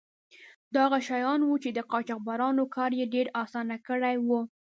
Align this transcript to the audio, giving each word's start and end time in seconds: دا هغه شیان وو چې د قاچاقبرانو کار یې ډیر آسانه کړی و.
دا 0.73 0.81
هغه 0.87 0.99
شیان 1.07 1.39
وو 1.43 1.61
چې 1.63 1.69
د 1.73 1.79
قاچاقبرانو 1.91 2.63
کار 2.75 2.91
یې 2.99 3.05
ډیر 3.13 3.27
آسانه 3.43 3.75
کړی 3.87 4.15
و. 4.27 4.29